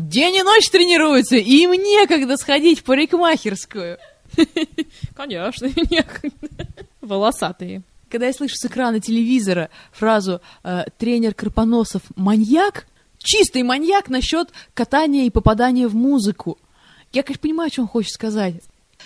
день 0.09 0.35
и 0.35 0.43
ночь 0.43 0.69
тренируются, 0.69 1.35
и 1.35 1.63
им 1.63 1.71
некогда 1.71 2.37
сходить 2.37 2.79
в 2.79 2.83
парикмахерскую. 2.83 3.97
Конечно, 5.15 5.67
некогда. 5.89 6.67
Волосатые. 7.01 7.83
Когда 8.09 8.27
я 8.27 8.33
слышу 8.33 8.55
с 8.55 8.65
экрана 8.65 8.99
телевизора 8.99 9.69
фразу 9.91 10.41
э, 10.63 10.85
«тренер 10.97 11.33
Карпоносов 11.33 12.03
маньяк», 12.15 12.85
чистый 13.17 13.63
маньяк 13.63 14.09
насчет 14.09 14.49
катания 14.73 15.25
и 15.25 15.31
попадания 15.31 15.87
в 15.87 15.95
музыку. 15.95 16.59
Я, 17.11 17.23
конечно, 17.23 17.41
понимаю, 17.41 17.71
что 17.71 17.81
он 17.81 17.87
хочет 17.87 18.11
сказать. 18.11 18.55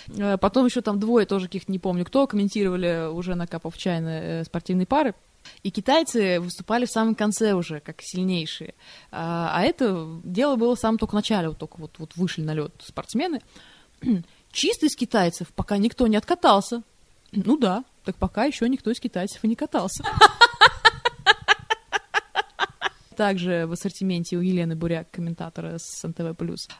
Э, 0.08 0.36
потом 0.38 0.66
еще 0.66 0.80
там 0.80 0.98
двое, 1.00 1.26
тоже 1.26 1.46
каких-то 1.46 1.72
не 1.72 1.78
помню 1.78 2.04
кто, 2.04 2.26
комментировали 2.26 3.08
уже 3.10 3.34
на 3.34 3.44
Cup 3.44 3.62
of 3.62 3.74
China 3.76 4.08
э, 4.10 4.44
спортивные 4.44 4.86
пары. 4.86 5.14
И 5.62 5.70
китайцы 5.70 6.40
выступали 6.40 6.84
в 6.84 6.90
самом 6.90 7.14
конце 7.14 7.52
уже, 7.52 7.80
как 7.80 8.00
сильнейшие. 8.02 8.74
А, 9.10 9.50
а 9.54 9.62
это 9.62 10.20
дело 10.24 10.56
было 10.56 10.76
в 10.76 10.80
самом 10.80 10.98
только 10.98 11.14
начале, 11.14 11.48
вот 11.48 11.58
только 11.58 11.76
вот, 11.78 11.98
вот 11.98 12.16
вышли 12.16 12.42
на 12.42 12.54
лед 12.54 12.72
спортсмены. 12.82 13.40
Чисто 14.52 14.86
из 14.86 14.96
китайцев 14.96 15.48
пока 15.54 15.76
никто 15.76 16.06
не 16.06 16.16
откатался. 16.16 16.82
Ну 17.32 17.58
да, 17.58 17.84
так 18.04 18.16
пока 18.16 18.44
еще 18.44 18.68
никто 18.68 18.90
из 18.90 19.00
китайцев 19.00 19.44
и 19.44 19.48
не 19.48 19.54
катался. 19.54 20.04
Также 23.16 23.66
в 23.66 23.72
ассортименте 23.72 24.36
у 24.36 24.40
Елены 24.40 24.76
Буряк, 24.76 25.10
комментатора 25.10 25.78
с 25.78 26.06
НТВ+, 26.06 26.36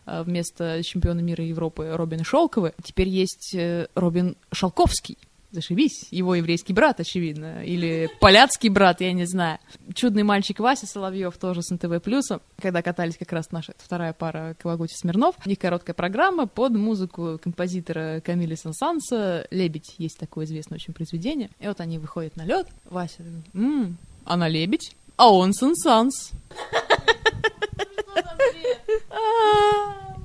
а, 0.06 0.22
вместо 0.22 0.84
чемпиона 0.84 1.18
мира 1.18 1.44
Европы 1.44 1.90
Робина 1.92 2.22
Шолковы, 2.22 2.74
теперь 2.84 3.08
есть 3.08 3.56
э, 3.56 3.88
Робин 3.96 4.36
Шалковский. 4.52 5.18
Зашибись, 5.50 6.08
его 6.10 6.34
еврейский 6.34 6.74
брат, 6.74 7.00
очевидно, 7.00 7.64
или 7.64 8.10
поляцкий 8.20 8.68
брат, 8.68 9.00
я 9.00 9.14
не 9.14 9.24
знаю. 9.24 9.58
Чудный 9.94 10.22
мальчик 10.22 10.58
Вася 10.58 10.86
Соловьев 10.86 11.38
тоже 11.38 11.62
с 11.62 11.70
НТВ 11.70 12.02
Плюса, 12.02 12.40
когда 12.60 12.82
катались 12.82 13.16
как 13.16 13.32
раз 13.32 13.50
наша 13.50 13.72
вторая 13.78 14.12
пара 14.12 14.54
Кавагути 14.58 14.92
Смирнов. 14.94 15.36
У 15.46 15.48
них 15.48 15.58
короткая 15.58 15.94
программа 15.94 16.46
под 16.46 16.72
музыку 16.72 17.40
композитора 17.42 18.20
Камиля 18.20 18.56
Сансанса. 18.56 19.46
«Лебедь» 19.50 19.94
есть 19.96 20.18
такое 20.18 20.44
известное 20.44 20.76
очень 20.76 20.92
произведение. 20.92 21.48
И 21.60 21.66
вот 21.66 21.80
они 21.80 21.98
выходят 21.98 22.36
на 22.36 22.44
лед. 22.44 22.66
Вася, 22.84 23.22
м 23.54 23.96
она 24.26 24.48
лебедь, 24.48 24.94
а 25.16 25.32
он 25.32 25.54
Сансанс. 25.54 26.32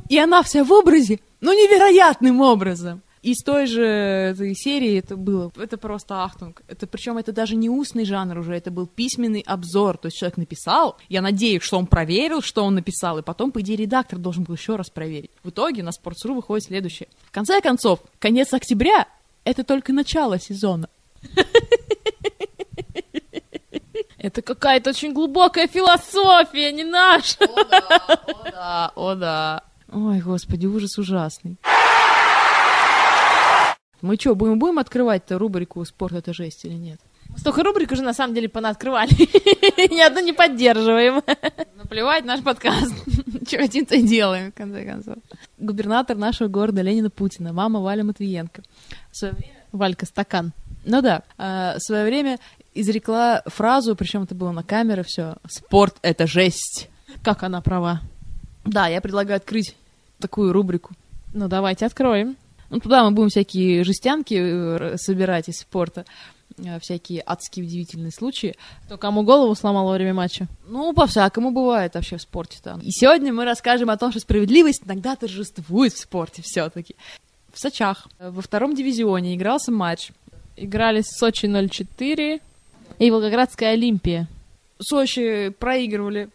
И 0.10 0.18
она 0.20 0.44
вся 0.44 0.66
в 0.66 0.72
образе, 0.74 1.22
ну 1.40 1.54
невероятным 1.54 2.42
образом 2.42 3.02
из 3.24 3.38
той 3.38 3.68
же 3.68 3.84
этой 3.84 4.54
серии 4.54 5.00
это 5.00 5.16
было. 5.16 5.52
Это 5.56 5.78
просто 5.78 6.24
ахтунг. 6.24 6.62
Это 6.68 6.86
причем 6.86 7.18
это 7.18 7.32
даже 7.32 7.56
не 7.56 7.70
устный 7.70 8.04
жанр 8.04 8.38
уже, 8.38 8.54
это 8.54 8.70
был 8.70 8.86
письменный 8.86 9.42
обзор. 9.42 9.98
То 9.98 10.08
есть 10.08 10.18
человек 10.18 10.38
написал, 10.38 10.98
я 11.08 11.22
надеюсь, 11.22 11.64
что 11.64 11.78
он 11.78 11.88
проверил, 11.88 12.42
что 12.42 12.66
он 12.66 12.76
написал, 12.76 13.18
и 13.18 13.24
потом, 13.24 13.52
по 13.52 13.62
идее, 13.62 13.78
редактор 13.78 14.20
должен 14.20 14.44
был 14.44 14.56
еще 14.56 14.76
раз 14.76 14.90
проверить. 14.90 15.32
В 15.42 15.50
итоге 15.50 15.84
на 15.84 15.90
Sports.ru 15.90 16.36
выходит 16.36 16.66
следующее. 16.66 17.08
В 17.24 17.32
конце 17.32 17.62
концов, 17.62 18.02
конец 18.20 18.54
октября— 18.54 19.08
это 19.46 19.64
только 19.64 19.94
начало 19.94 20.38
сезона. 20.38 20.90
Это 24.18 24.42
какая-то 24.42 24.92
очень 24.92 25.14
глубокая 25.14 25.68
философия, 25.68 26.72
не 26.72 26.84
наша. 26.86 27.44
О 27.44 27.64
да, 27.66 27.88
о 28.26 28.52
да, 28.52 28.92
о 28.96 29.16
да. 29.16 29.64
Ой, 29.92 30.20
господи, 30.20 30.66
ужас 30.66 30.98
ужасный. 30.98 31.58
Мы 34.04 34.18
что, 34.18 34.36
будем, 34.36 34.60
будем 34.60 34.80
открывать-то 34.80 35.40
рубрику 35.40 35.86
«Спорт— 35.86 36.14
это 36.16 36.34
жесть» 36.34 36.66
или 36.66 36.74
нет? 36.74 37.00
Столько 37.38 37.64
рубрик 37.64 37.90
уже 37.90 38.02
на 38.02 38.14
самом 38.14 38.36
деле 38.36 38.50
понаоткрывали. 38.50 39.10
Ни 39.90 40.02
одну 40.02 40.20
не 40.20 40.34
поддерживаем. 40.34 41.22
Наплевать 41.78 42.26
наш 42.26 42.42
подкаст. 42.44 42.94
Что 43.48 43.58
хотим, 43.60 43.86
то 43.86 43.96
и 43.96 44.02
делаем, 44.02 44.52
в 44.52 44.56
конце 44.56 44.84
концов. 44.84 45.16
Губернатор 45.58 46.18
нашего 46.18 46.50
города 46.50 46.82
Ленина 46.82 47.10
Путина, 47.10 47.54
мама 47.54 47.80
Валя 47.80 48.04
Матвиенко. 48.04 48.64
В 49.10 49.18
свое 49.18 49.36
время... 49.36 49.54
Валька, 49.72 50.06
стакан. 50.06 50.52
Ну 50.84 51.02
да, 51.02 51.24
а, 51.38 51.78
в 51.78 51.82
свое 51.82 52.04
время 52.04 52.40
изрекла 52.74 53.42
фразу, 53.46 53.96
причем 53.96 54.24
это 54.24 54.36
было 54.36 54.52
на 54.52 54.64
камеры 54.64 55.04
все. 55.04 55.38
Спорт— 55.48 55.96
это 56.02 56.28
жесть. 56.28 56.90
Как 57.24 57.44
она 57.44 57.62
права. 57.62 58.02
Да, 58.66 58.88
я 58.88 59.00
предлагаю 59.00 59.38
открыть 59.38 59.78
такую 60.20 60.52
рубрику. 60.52 60.92
Ну, 61.34 61.48
давайте 61.48 61.86
откроем. 61.86 62.36
Ну, 62.74 62.80
туда 62.80 63.04
мы 63.04 63.12
будем 63.12 63.30
всякие 63.30 63.84
жестянки 63.84 64.34
э, 64.34 64.98
собирать 64.98 65.48
из 65.48 65.60
спорта, 65.60 66.06
э, 66.58 66.80
всякие 66.80 67.22
адские 67.24 67.68
удивительные 67.68 68.12
случаи. 68.12 68.56
Кто 68.86 68.98
кому 68.98 69.22
голову 69.22 69.54
сломал 69.54 69.86
во 69.86 69.94
время 69.94 70.16
матча? 70.16 70.48
Ну, 70.68 70.92
по-всякому 70.92 71.52
бывает 71.52 71.94
вообще 71.94 72.18
в 72.18 72.22
спорте-то. 72.24 72.80
И 72.82 72.90
сегодня 72.90 73.32
мы 73.32 73.46
расскажем 73.46 73.92
о 73.92 73.98
том, 73.98 74.10
что 74.10 74.22
справедливость 74.22 74.82
иногда 74.88 75.16
торжествует 75.16 75.94
в 75.94 76.00
спорте 76.00 76.42
все-таки. 76.42 76.96
В 77.54 77.60
Сочах 77.60 78.08
во 78.18 78.42
втором 78.42 78.74
дивизионе 78.74 79.36
игрался 79.36 79.72
матч. 79.72 80.10
Играли 80.58 81.04
Сочи 81.06 81.46
0-4 81.46 82.42
и 82.98 83.12
Волгоградская 83.12 83.74
Олимпия. 83.74 84.28
Сочи 84.80 85.50
проигрывали, 85.60 86.30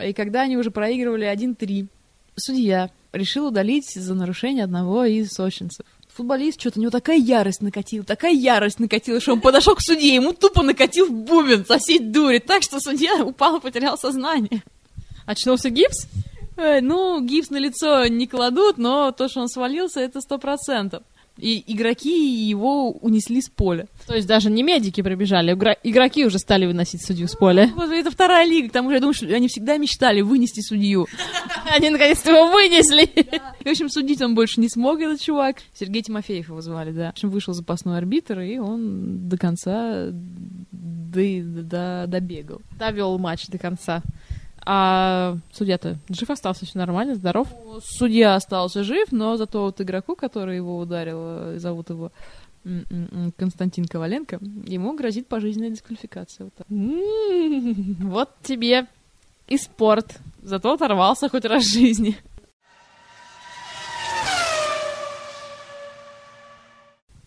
и 0.00 0.12
когда 0.12 0.42
они 0.42 0.56
уже 0.56 0.70
проигрывали 0.70 1.26
1-3, 1.26 1.88
судья 2.36 2.88
решил 3.12 3.48
удалить 3.48 3.92
за 3.94 4.14
нарушение 4.14 4.64
одного 4.64 5.04
из 5.04 5.30
сочинцев. 5.30 5.86
Футболист 6.14 6.60
что-то, 6.60 6.78
у 6.78 6.82
него 6.82 6.90
такая 6.90 7.16
ярость 7.16 7.62
накатила, 7.62 8.04
такая 8.04 8.32
ярость 8.32 8.78
накатила, 8.78 9.18
что 9.20 9.32
он 9.32 9.40
подошел 9.40 9.74
к 9.74 9.80
судье, 9.80 10.14
ему 10.14 10.34
тупо 10.34 10.62
накатил 10.62 11.10
бубен 11.10 11.64
со 11.64 11.78
всей 11.78 11.98
дури, 11.98 12.38
так 12.38 12.62
что 12.62 12.80
судья 12.80 13.24
упал 13.24 13.56
и 13.56 13.60
потерял 13.60 13.96
сознание. 13.96 14.62
Очнулся 15.24 15.70
гипс? 15.70 16.06
Э, 16.56 16.80
ну, 16.82 17.24
гипс 17.24 17.48
на 17.48 17.56
лицо 17.56 18.06
не 18.08 18.26
кладут, 18.26 18.76
но 18.76 19.10
то, 19.12 19.28
что 19.28 19.40
он 19.40 19.48
свалился, 19.48 20.00
это 20.00 20.20
сто 20.20 20.38
процентов. 20.38 21.02
И 21.38 21.62
игроки 21.72 22.46
его 22.48 22.90
унесли 22.90 23.40
с 23.40 23.48
поля. 23.48 23.86
То 24.06 24.14
есть 24.14 24.28
даже 24.28 24.50
не 24.50 24.62
медики 24.62 25.00
прибежали, 25.00 25.52
игроки 25.82 26.26
уже 26.26 26.38
стали 26.38 26.66
выносить 26.66 27.04
судью 27.04 27.26
с 27.26 27.34
поля. 27.34 27.70
Вот 27.74 27.90
это 27.90 28.10
вторая 28.10 28.46
лига, 28.46 28.68
к 28.68 28.72
тому 28.72 28.90
же 28.90 28.96
я 28.96 29.00
думаю, 29.00 29.14
что 29.14 29.26
они 29.26 29.48
всегда 29.48 29.76
мечтали 29.78 30.20
вынести 30.20 30.60
судью. 30.60 31.06
Они 31.70 31.90
наконец-то 31.90 32.30
его 32.30 32.50
вынесли. 32.50 33.04
И, 33.04 33.68
в 33.68 33.70
общем, 33.70 33.88
судить 33.88 34.20
он 34.20 34.34
больше 34.34 34.60
не 34.60 34.68
смог, 34.68 35.00
этот 35.00 35.20
чувак. 35.20 35.56
Сергей 35.78 36.02
Тимофеев 36.02 36.48
его 36.48 36.60
звали, 36.60 36.92
да. 36.92 37.06
В 37.08 37.12
общем, 37.12 37.30
вышел 37.30 37.54
запасной 37.54 37.98
арбитр, 37.98 38.40
и 38.40 38.58
он 38.58 39.28
до 39.28 39.38
конца 39.38 40.08
добегал. 41.12 42.60
Довел 42.78 43.18
матч 43.18 43.46
до 43.46 43.58
конца. 43.58 44.02
А 44.64 45.36
судья-то 45.52 45.98
жив 46.08 46.30
остался, 46.30 46.66
все 46.66 46.78
нормально, 46.78 47.14
здоров. 47.16 47.48
Судья 47.82 48.36
остался 48.36 48.84
жив, 48.84 49.10
но 49.10 49.36
зато 49.36 49.62
вот 49.62 49.80
игроку, 49.80 50.14
который 50.14 50.56
его 50.56 50.78
ударил, 50.78 51.18
э, 51.20 51.58
зовут 51.58 51.90
его 51.90 52.12
м, 52.64 52.84
м, 52.90 53.08
м, 53.12 53.32
Константин 53.36 53.86
Коваленко, 53.86 54.38
ему 54.66 54.96
грозит 54.96 55.26
пожизненная 55.26 55.70
дисквалификация. 55.70 56.44
Вот 56.44 56.54
так. 56.54 56.66
М, 56.70 58.08
Вот 58.10 58.30
тебе 58.42 58.86
и 59.48 59.58
спорт. 59.58 60.20
Зато 60.42 60.72
оторвался 60.72 61.28
хоть 61.28 61.44
раз 61.44 61.64
в 61.64 61.72
жизни. 61.72 62.16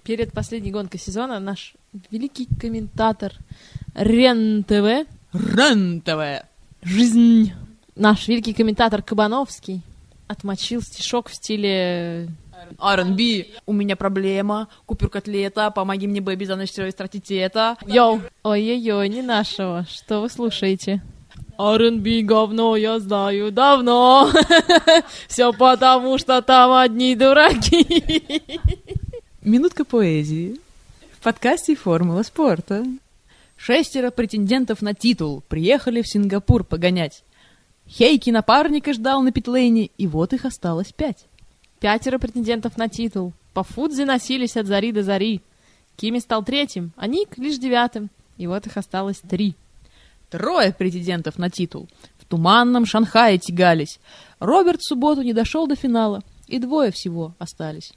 Перед 0.04 0.32
последней 0.34 0.72
гонкой 0.72 1.00
сезона 1.00 1.40
наш 1.40 1.74
великий 2.12 2.48
комментатор 2.60 3.34
Рен 3.96 4.64
ТВ 4.64 5.08
Рентовая. 5.34 6.48
«Жизнь». 6.86 7.52
Наш 7.96 8.28
великий 8.28 8.54
комментатор 8.54 9.02
Кабановский 9.02 9.82
отмочил 10.28 10.84
стишок 10.84 11.30
в 11.30 11.36
стиле 11.36 12.30
R&B. 12.80 13.48
У 13.66 13.74
меня 13.74 13.96
проблема. 13.96 14.68
Купер 14.86 15.10
котлета. 15.10 15.72
Помоги 15.72 16.06
мне, 16.06 16.22
бэби, 16.22 16.46
за 16.46 16.56
ночь 16.56 16.70
истратить 16.70 17.32
это. 17.32 17.78
«Йоу». 17.88 18.22
Ой-ой-ой, 18.44 19.10
не 19.10 19.24
нашего. 19.24 19.88
Что 19.90 20.22
вы 20.22 20.30
слушаете? 20.30 21.02
R&B 21.58 22.22
говно 22.22 22.76
я 22.76 23.00
знаю 23.00 23.52
давно. 23.52 24.30
Все 25.28 25.54
потому, 25.54 26.20
что 26.20 26.42
там 26.44 26.72
одни 26.74 27.16
дураки. 27.16 28.24
Минутка 29.42 29.86
поэзии. 29.86 30.60
В 31.18 31.24
подкасте 31.24 31.76
«Формула 31.76 32.22
спорта». 32.22 32.86
Шестеро 33.66 34.12
претендентов 34.12 34.84
на 34.84 34.94
титул 34.94 35.42
приехали 35.48 36.04
в 36.04 36.08
Сингапур 36.08 36.64
погонять. 36.64 37.24
Хейки 37.88 38.30
напарника 38.30 38.94
ждал 38.94 39.24
на 39.24 39.32
питлейне, 39.32 39.90
и 39.98 40.06
вот 40.06 40.34
их 40.34 40.46
осталось 40.46 40.94
пять. 40.94 41.26
Пятеро 41.80 42.20
претендентов 42.20 42.78
на 42.78 42.90
титул. 42.90 43.34
По 43.56 43.64
Фудзе 43.64 44.06
носились 44.06 44.56
от 44.56 44.68
зари 44.68 44.92
до 44.92 45.02
зари. 45.02 45.42
Кими 45.96 46.20
стал 46.20 46.46
третьим, 46.46 46.92
а 46.96 47.08
Ник 47.08 47.40
лишь 47.40 47.58
девятым. 47.58 48.12
И 48.38 48.46
вот 48.46 48.68
их 48.68 48.78
осталось 48.78 49.18
три. 49.28 49.56
Трое 50.30 50.72
претендентов 50.72 51.40
на 51.40 51.50
титул. 51.50 51.90
В 52.20 52.26
туманном 52.26 52.86
Шанхае 52.86 53.40
тягались. 53.40 54.00
Роберт 54.38 54.82
в 54.82 54.88
субботу 54.88 55.24
не 55.24 55.34
дошел 55.34 55.66
до 55.66 55.76
финала, 55.76 56.22
и 56.48 56.60
двое 56.60 56.92
всего 56.92 57.34
остались. 57.40 57.94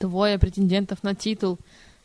Двое 0.00 0.40
претендентов 0.40 1.04
на 1.04 1.14
титул 1.14 1.56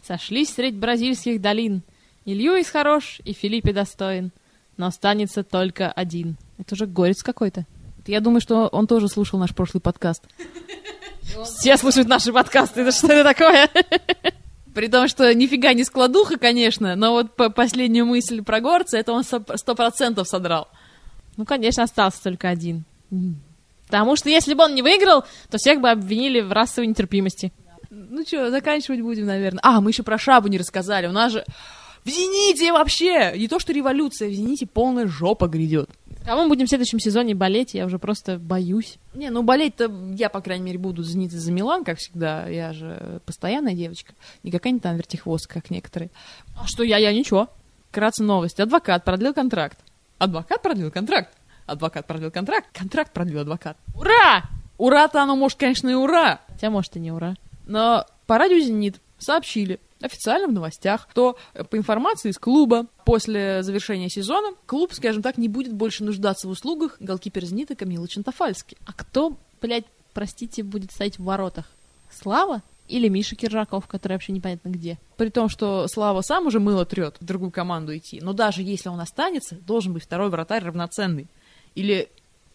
сошлись 0.03 0.53
средь 0.53 0.75
бразильских 0.75 1.41
долин. 1.41 1.81
И 2.25 2.33
Льюис 2.33 2.69
хорош, 2.69 3.19
и 3.25 3.33
Филиппе 3.33 3.73
достоин. 3.73 4.31
Но 4.77 4.87
останется 4.87 5.43
только 5.43 5.91
один. 5.91 6.37
Это 6.57 6.75
уже 6.75 6.85
горец 6.85 7.21
какой-то. 7.21 7.65
Я 8.07 8.19
думаю, 8.19 8.41
что 8.41 8.67
он 8.67 8.87
тоже 8.87 9.07
слушал 9.07 9.39
наш 9.39 9.53
прошлый 9.53 9.81
подкаст. 9.81 10.23
Все 11.45 11.77
слушают 11.77 12.07
наши 12.07 12.33
подкасты. 12.33 12.81
Это 12.81 12.91
что 12.91 13.07
это 13.07 13.23
такое? 13.23 13.69
При 14.73 14.87
том, 14.87 15.07
что 15.07 15.33
нифига 15.33 15.73
не 15.73 15.83
складуха, 15.83 16.37
конечно, 16.37 16.95
но 16.95 17.11
вот 17.11 17.35
по 17.35 17.49
последнюю 17.49 18.05
мысль 18.05 18.41
про 18.41 18.59
горца, 18.59 18.97
это 18.97 19.13
он 19.13 19.23
сто 19.23 19.75
процентов 19.75 20.27
содрал. 20.27 20.67
Ну, 21.37 21.45
конечно, 21.45 21.83
остался 21.83 22.23
только 22.23 22.49
один. 22.49 22.83
Потому 23.85 24.15
что 24.15 24.29
если 24.29 24.53
бы 24.53 24.63
он 24.63 24.73
не 24.73 24.81
выиграл, 24.81 25.25
то 25.49 25.57
всех 25.57 25.79
бы 25.79 25.89
обвинили 25.89 26.41
в 26.41 26.51
расовой 26.51 26.87
нетерпимости. 26.87 27.53
Ну 27.91 28.23
что, 28.25 28.49
заканчивать 28.49 29.01
будем, 29.01 29.27
наверное. 29.27 29.59
А, 29.61 29.79
мы 29.79 29.91
еще 29.91 30.01
про 30.01 30.17
шабу 30.17 30.47
не 30.47 30.57
рассказали. 30.57 31.05
У 31.05 31.11
нас 31.11 31.31
же 31.31 31.45
в 32.05 32.09
«Зените» 32.09 32.71
вообще! 32.73 33.33
Не 33.37 33.47
то, 33.47 33.59
что 33.59 33.73
революция, 33.73 34.29
в 34.29 34.33
«Зените» 34.33 34.65
полная 34.65 35.07
жопа 35.07 35.47
грядет. 35.47 35.89
Кого 36.25 36.43
мы 36.43 36.49
будем 36.49 36.67
в 36.67 36.69
следующем 36.69 36.99
сезоне 36.99 37.35
болеть? 37.35 37.73
Я 37.73 37.85
уже 37.85 37.99
просто 37.99 38.37
боюсь. 38.37 38.97
Не, 39.13 39.29
ну 39.29 39.43
болеть-то 39.43 39.91
я, 40.15 40.29
по 40.29 40.39
крайней 40.39 40.63
мере, 40.63 40.77
буду 40.77 41.03
«Зенит» 41.03 41.31
за 41.31 41.51
Милан, 41.51 41.83
как 41.83 41.97
всегда. 41.97 42.47
Я 42.47 42.71
же 42.71 43.21
постоянная 43.25 43.73
девочка. 43.73 44.13
Не 44.41 44.51
какая-нибудь 44.51 44.83
там 44.83 44.95
вертихвостка, 44.95 45.55
как 45.55 45.69
некоторые. 45.69 46.11
А 46.57 46.65
что 46.65 46.83
я? 46.83 46.97
Я 46.97 47.11
ничего. 47.13 47.49
Вкратце 47.89 48.23
новость. 48.23 48.59
Адвокат 48.59 49.03
продлил 49.03 49.33
контракт. 49.33 49.77
Адвокат 50.17 50.61
продлил 50.61 50.91
контракт. 50.91 51.29
Адвокат 51.65 52.07
продлил 52.07 52.31
контракт. 52.31 52.67
Контракт 52.71 53.11
продлил 53.11 53.41
адвокат. 53.41 53.77
Ура! 53.95 54.43
Ура-то 54.77 55.21
оно, 55.21 55.35
может, 55.35 55.57
конечно, 55.57 55.89
и 55.89 55.93
ура. 55.93 56.39
Хотя, 56.47 56.69
может, 56.69 56.95
и 56.95 56.99
не 56.99 57.11
ура. 57.11 57.35
Но 57.65 58.05
по 58.27 58.37
радио 58.37 58.59
«Зенит» 58.59 58.99
сообщили, 59.19 59.79
официально 60.03 60.47
в 60.47 60.51
новостях, 60.51 61.07
что 61.11 61.37
э, 61.53 61.63
по 61.63 61.77
информации 61.77 62.29
из 62.29 62.37
клуба 62.37 62.87
после 63.05 63.63
завершения 63.63 64.09
сезона 64.09 64.55
клуб, 64.65 64.93
скажем 64.93 65.21
так, 65.21 65.37
не 65.37 65.47
будет 65.47 65.73
больше 65.73 66.03
нуждаться 66.03 66.47
в 66.47 66.51
услугах 66.51 66.97
голкипера 66.99 67.45
«Зенита» 67.45 67.75
Камилы 67.75 68.07
Чантафальски. 68.07 68.77
А 68.85 68.93
кто, 68.93 69.37
блядь, 69.61 69.85
простите, 70.13 70.63
будет 70.63 70.91
стоять 70.91 71.17
в 71.17 71.23
воротах? 71.23 71.65
Слава? 72.11 72.61
Или 72.89 73.07
Миша 73.07 73.35
Киржаков, 73.35 73.87
который 73.87 74.13
вообще 74.13 74.33
непонятно 74.33 74.69
где? 74.69 74.99
При 75.15 75.29
том, 75.29 75.47
что 75.47 75.87
Слава 75.87 76.21
сам 76.21 76.47
уже 76.47 76.59
мыло 76.59 76.85
трет 76.85 77.15
в 77.19 77.25
другую 77.25 77.51
команду 77.51 77.95
идти, 77.95 78.19
но 78.21 78.33
даже 78.33 78.61
если 78.61 78.89
он 78.89 78.99
останется, 78.99 79.55
должен 79.55 79.93
быть 79.93 80.03
второй 80.03 80.29
вратарь 80.29 80.65
равноценный. 80.65 81.27
Или 81.75 82.09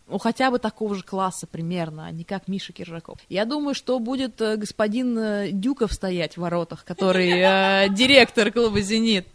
ну, 0.09 0.19
хотя 0.19 0.51
бы 0.51 0.59
такого 0.59 0.95
же 0.95 1.03
класса 1.03 1.47
примерно, 1.47 2.07
а 2.07 2.11
не 2.11 2.25
как 2.25 2.49
Миша 2.49 2.73
Киржаков. 2.73 3.19
Я 3.29 3.45
думаю, 3.45 3.75
что 3.75 3.99
будет 3.99 4.41
э, 4.41 4.57
господин 4.57 5.19
э, 5.19 5.49
Дюков 5.53 5.93
стоять 5.93 6.37
в 6.37 6.41
воротах, 6.41 6.85
который 6.85 7.31
э, 7.31 7.89
директор 7.91 8.51
клуба 8.51 8.81
«Зенит». 8.81 9.27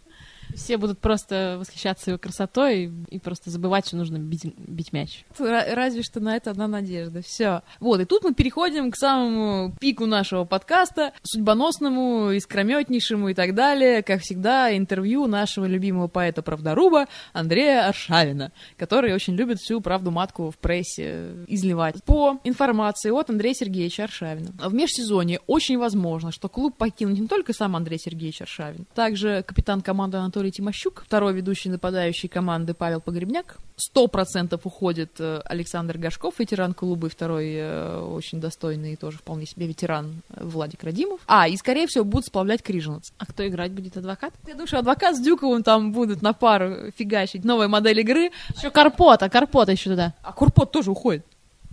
Все 0.54 0.76
будут 0.76 0.98
просто 0.98 1.56
восхищаться 1.58 2.10
его 2.10 2.18
красотой 2.18 2.92
и 3.10 3.18
просто 3.18 3.50
забывать, 3.50 3.86
что 3.86 3.96
нужно 3.96 4.18
бить, 4.18 4.44
бить 4.56 4.92
мяч. 4.92 5.24
Ра- 5.38 5.74
Разве 5.74 6.02
что 6.02 6.20
на 6.20 6.36
это 6.36 6.50
одна 6.50 6.68
надежда. 6.68 7.22
Все. 7.22 7.62
Вот, 7.80 8.00
и 8.00 8.04
тут 8.04 8.24
мы 8.24 8.34
переходим 8.34 8.90
к 8.90 8.96
самому 8.96 9.74
пику 9.80 10.06
нашего 10.06 10.44
подкаста, 10.44 11.12
судьбоносному, 11.22 12.30
искрометнейшему 12.32 13.28
и 13.30 13.34
так 13.34 13.54
далее. 13.54 14.02
Как 14.02 14.20
всегда, 14.22 14.76
интервью 14.76 15.26
нашего 15.26 15.66
любимого 15.66 16.08
поэта-правдоруба 16.08 17.06
Андрея 17.32 17.88
Аршавина, 17.88 18.52
который 18.76 19.14
очень 19.14 19.34
любит 19.34 19.58
всю 19.58 19.80
правду 19.80 20.10
матку 20.10 20.50
в 20.50 20.58
прессе 20.58 21.44
изливать. 21.46 22.02
По 22.04 22.38
информации 22.44 23.10
от 23.10 23.30
Андрея 23.30 23.54
Сергеевича 23.54 24.04
Аршавина. 24.04 24.52
В 24.58 24.74
межсезонье 24.74 25.40
очень 25.46 25.78
возможно, 25.78 26.32
что 26.32 26.48
клуб 26.48 26.76
покинут 26.76 27.18
не 27.18 27.26
только 27.28 27.52
сам 27.52 27.76
Андрей 27.76 27.98
Сергеевич 27.98 28.42
Аршавин, 28.42 28.86
также 28.94 29.42
капитан 29.46 29.80
команды 29.80 30.18
Анатолий 30.18 30.43
Тимощук, 30.50 31.04
второй 31.06 31.32
ведущий 31.32 31.68
нападающий 31.68 32.28
команды 32.28 32.74
Павел 32.74 33.00
Погребняк, 33.00 33.58
сто 33.76 34.06
процентов 34.06 34.62
уходит 34.64 35.12
э, 35.18 35.40
Александр 35.44 35.98
Гашков, 35.98 36.38
ветеран 36.38 36.74
клуба, 36.74 37.08
и 37.08 37.10
второй 37.10 37.54
э, 37.54 37.98
очень 38.00 38.40
достойный 38.40 38.92
и 38.94 38.96
тоже 38.96 39.18
вполне 39.18 39.46
себе 39.46 39.66
ветеран 39.66 40.22
э, 40.30 40.44
Владик 40.44 40.84
Радимов. 40.84 41.20
А, 41.26 41.48
и, 41.48 41.56
скорее 41.56 41.86
всего, 41.86 42.04
будут 42.04 42.26
сплавлять 42.26 42.62
Крижинец. 42.62 43.12
А 43.18 43.26
кто 43.26 43.46
играть 43.46 43.72
будет 43.72 43.96
адвокат? 43.96 44.32
Я 44.46 44.52
думаю, 44.54 44.66
что 44.66 44.78
адвокат 44.78 45.16
с 45.16 45.20
Дюковым 45.20 45.62
там 45.62 45.92
будут 45.92 46.22
на 46.22 46.32
пару 46.32 46.90
фигачить. 46.96 47.44
Новая 47.44 47.68
модель 47.68 48.00
игры. 48.00 48.30
Еще 48.56 48.70
Карпота, 48.70 49.28
Карпота 49.28 49.72
еще 49.72 49.90
туда. 49.90 50.14
А 50.22 50.32
Курпот 50.32 50.70
тоже 50.70 50.90
уходит. 50.90 51.24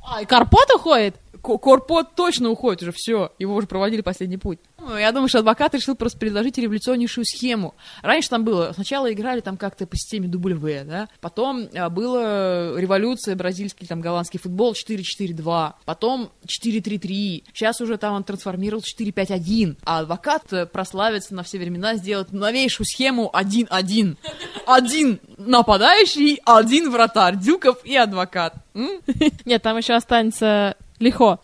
А, 0.04 0.22
и 0.22 0.26
Карпот 0.26 0.70
уходит? 0.76 1.16
Ко- 1.42 1.58
Корпот 1.58 2.16
точно 2.16 2.50
уходит 2.50 2.84
уже, 2.84 2.92
все. 2.96 3.32
Его 3.40 3.56
уже 3.56 3.68
проводили 3.68 4.02
последний 4.02 4.38
путь. 4.38 4.60
Ну, 4.80 4.98
я 4.98 5.12
думаю, 5.12 5.28
что 5.30 5.40
адвокат 5.40 5.76
решил 5.76 5.96
просто 5.96 6.18
предложить 6.18 6.58
революционнейшую 6.58 7.26
схему. 7.26 7.76
Раньше 8.02 8.30
там 8.30 8.44
было, 8.44 8.72
сначала 8.74 9.12
играли 9.12 9.40
там 9.42 9.58
как-то 9.58 9.86
по 9.86 9.96
системе 9.96 10.28
W, 10.28 10.84
да, 10.86 11.08
потом 11.20 11.68
а, 11.76 11.90
была 11.90 12.80
революция, 12.80 13.36
бразильский, 13.36 13.88
там, 13.88 14.02
голландский 14.02 14.40
футбол 14.40 14.74
4-4-2, 14.74 15.74
потом 15.86 16.32
4-3-3, 16.46 17.44
сейчас 17.54 17.80
уже 17.82 17.98
там 17.98 18.16
он 18.16 18.24
трансформировал 18.24 18.82
4-5-1, 18.82 19.78
а 19.84 20.00
адвокат 20.00 20.52
э, 20.52 20.66
прославится 20.66 21.36
на 21.36 21.44
все 21.44 21.60
времена, 21.60 21.96
сделать 21.96 22.32
новейшую 22.32 22.86
схему 22.88 23.32
1-1. 23.34 24.18
Один 24.66 25.20
нападающий, 25.38 26.40
один 26.46 26.92
вратарь, 26.92 27.38
Дюков 27.38 27.84
и 27.84 27.96
адвокат. 27.96 28.56
Нет, 29.46 29.62
там 29.62 29.78
еще 29.78 29.94
останется 29.94 30.76
Лихо. 31.02 31.40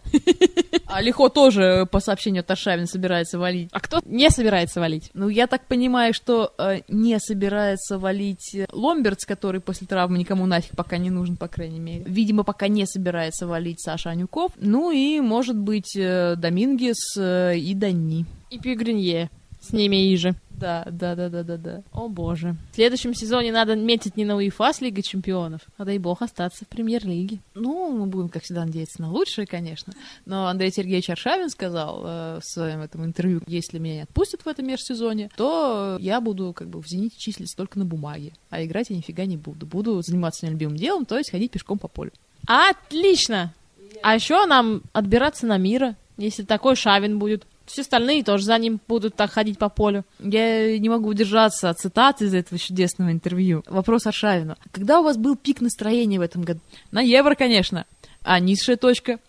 А 0.86 1.02
Лихо 1.02 1.30
тоже, 1.30 1.88
по 1.92 2.00
сообщению 2.00 2.42
от 2.42 2.52
Аршавина, 2.52 2.88
собирается 2.88 3.40
валить. 3.40 3.70
А 3.72 3.80
кто 3.80 4.00
не 4.06 4.30
собирается 4.30 4.80
валить? 4.80 5.10
Ну, 5.14 5.28
я 5.28 5.48
так 5.48 5.66
понимаю, 5.66 6.14
что 6.14 6.54
э, 6.58 6.82
не 6.88 7.20
собирается 7.20 8.00
валить 8.00 8.56
э, 8.56 8.68
Ломберц, 8.72 9.26
который 9.26 9.60
после 9.60 9.88
травмы 9.88 10.18
никому 10.18 10.46
нафиг 10.46 10.76
пока 10.76 10.98
не 10.98 11.10
нужен, 11.10 11.36
по 11.36 11.48
крайней 11.48 11.80
мере. 11.80 12.04
Видимо, 12.06 12.44
пока 12.44 12.68
не 12.68 12.86
собирается 12.86 13.48
валить 13.48 13.82
Саша 13.82 14.12
Анюков. 14.12 14.52
Ну 14.58 14.92
и, 14.92 15.20
может 15.20 15.58
быть, 15.58 15.96
э, 15.98 16.36
Домингес 16.38 17.18
э, 17.18 17.58
и 17.58 17.74
Дани. 17.74 18.26
И 18.50 18.60
Пьюгринье. 18.60 19.30
С 19.60 19.74
ними 19.74 20.12
и 20.12 20.16
же. 20.16 20.36
Да, 20.58 20.88
да, 20.90 21.16
да, 21.16 21.30
да, 21.30 21.44
да, 21.44 21.58
да. 21.58 21.84
О 21.92 22.08
боже. 22.08 22.56
В 22.72 22.76
следующем 22.76 23.14
сезоне 23.14 23.52
надо 23.52 23.76
метить 23.76 24.18
не 24.18 24.26
на 24.26 24.36
УЕФА 24.36 24.74
с 24.74 24.82
Лигой 24.82 25.04
Чемпионов, 25.04 25.62
а 25.78 25.86
дай 25.86 26.00
бог 26.00 26.24
остаться 26.24 26.66
в 26.66 26.68
Премьер-лиге. 26.68 27.40
Ну, 27.54 27.92
мы 27.92 28.08
будем, 28.08 28.30
как 28.30 28.44
всегда, 28.44 28.66
надеяться 28.66 29.02
на 29.02 29.12
лучшее, 29.12 29.46
конечно. 29.46 29.94
Но 30.26 30.48
Андрей 30.48 30.72
Сергеевич 30.72 31.12
Аршавин 31.12 31.50
сказал 31.50 32.02
э, 32.04 32.40
в 32.42 32.44
своем 32.44 32.82
этом 32.82 33.06
интервью, 33.06 33.42
если 33.46 33.78
меня 33.78 33.96
не 33.96 34.02
отпустят 34.02 34.42
в 34.42 34.48
этом 34.48 34.66
межсезоне, 34.66 35.30
то 35.38 35.98
я 36.00 36.20
буду 36.22 36.54
как 36.54 36.70
бы 36.70 36.82
в 36.82 36.88
«Зените» 36.88 37.18
числиться 37.20 37.56
только 37.56 37.78
на 37.78 37.86
бумаге, 37.86 38.34
а 38.50 38.64
играть 38.64 38.90
я 38.90 38.98
нифига 38.98 39.26
не 39.26 39.38
буду. 39.38 39.68
Буду 39.68 40.02
заниматься 40.02 40.40
своим 40.40 40.56
любимым 40.56 40.78
делом, 40.78 41.06
то 41.06 41.18
есть 41.18 41.30
ходить 41.30 41.52
пешком 41.52 41.78
по 41.78 41.88
полю. 41.88 42.12
Отлично! 42.48 43.54
А 44.02 44.16
еще 44.16 44.46
нам 44.46 44.82
отбираться 44.94 45.46
на 45.46 45.58
мира, 45.58 45.96
если 46.18 46.44
такой 46.44 46.76
Шавин 46.76 47.20
будет. 47.20 47.46
Все 47.68 47.82
остальные 47.82 48.24
тоже 48.24 48.46
за 48.46 48.58
ним 48.58 48.80
будут 48.88 49.16
так 49.16 49.30
ходить 49.30 49.60
по 49.60 49.68
полю. 49.68 50.06
Я 50.20 50.80
не 50.80 50.88
могу 50.88 51.10
удержаться 51.10 51.70
от 51.70 51.78
цитат 51.78 52.22
из 52.22 52.34
этого 52.34 52.58
чудесного 52.58 53.12
интервью. 53.12 53.64
Вопрос 53.68 54.08
Аршавину. 54.08 54.56
Когда 54.72 55.02
у 55.02 55.04
вас 55.04 55.18
был 55.18 55.36
пик 55.36 55.60
настроения 55.60 56.18
в 56.18 56.22
этом 56.22 56.44
году? 56.44 56.62
На 56.92 57.02
евро, 57.02 57.36
конечно. 57.36 57.86
А 58.24 58.40
низшая 58.40 58.78
точка? 58.78 59.20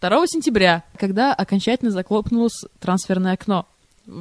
2 0.00 0.26
сентября, 0.26 0.84
когда 0.98 1.34
окончательно 1.34 1.90
захлопнулось 1.90 2.64
трансферное 2.80 3.34
окно. 3.34 3.66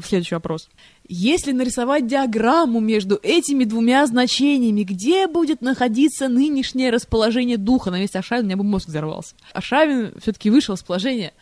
Следующий 0.04 0.36
вопрос. 0.36 0.70
Если 1.08 1.52
нарисовать 1.52 2.08
диаграмму 2.08 2.80
между 2.80 3.20
этими 3.22 3.66
двумя 3.66 4.06
значениями, 4.08 4.82
где 4.82 5.28
будет 5.28 5.62
находиться 5.62 6.28
нынешнее 6.28 6.90
расположение 6.90 7.58
духа? 7.58 7.92
На 7.92 8.00
месте 8.00 8.18
Аршавина 8.18 8.46
у 8.46 8.48
меня 8.48 8.58
бы 8.58 8.64
мозг 8.64 8.88
взорвался. 8.88 9.36
Аршавин 9.54 10.14
все-таки 10.20 10.50
вышел 10.50 10.76
с 10.76 10.82
положения. 10.82 11.34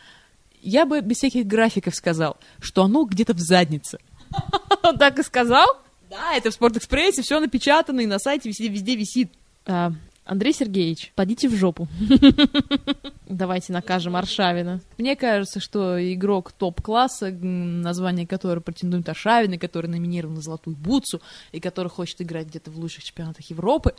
Я 0.64 0.86
бы 0.86 1.02
без 1.02 1.18
всяких 1.18 1.46
графиков 1.46 1.94
сказал, 1.94 2.38
что 2.60 2.84
оно 2.84 3.04
где-то 3.04 3.34
в 3.34 3.40
заднице. 3.40 4.00
Он 4.84 4.98
так 4.98 5.20
и 5.20 5.24
сказал? 5.24 5.68
Да, 6.10 6.36
это 6.36 6.52
в 6.52 6.54
Спортэкспрессе, 6.54 7.22
все 7.22 7.40
напечатано 7.40 8.00
и 8.00 8.06
на 8.06 8.18
сайте 8.18 8.48
везде, 8.48 8.70
везде 8.70 8.96
висит. 8.96 9.34
А, 9.66 9.92
Андрей 10.24 10.54
Сергеевич, 10.54 11.12
подите 11.16 11.50
в 11.50 11.56
жопу. 11.56 11.90
Давайте 13.28 13.74
накажем 13.74 14.16
Аршавина. 14.16 14.80
Мне 14.98 15.18
кажется, 15.18 15.60
что 15.60 15.98
игрок 16.14 16.54
топ-класса, 16.54 17.30
название 17.32 18.26
которого 18.26 18.62
претендует 18.62 19.10
Аршавин, 19.10 19.54
и 19.54 19.58
который 19.58 19.88
номинирован 19.88 20.36
на 20.36 20.42
Золотую 20.42 20.78
Бутсу, 20.78 21.20
и 21.52 21.60
который 21.60 21.90
хочет 21.90 22.22
играть 22.22 22.48
где-то 22.48 22.72
в 22.72 22.80
лучших 22.80 23.04
чемпионатах 23.04 23.50
Европы, 23.50 23.96